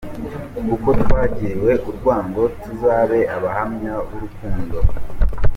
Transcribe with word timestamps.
Kuko 0.69 0.87
twagiriwe 1.01 1.73
urwango, 1.89 2.41
Tuzabe 2.61 3.19
abahamya 3.35 3.93
b’Urukundo. 4.07 4.77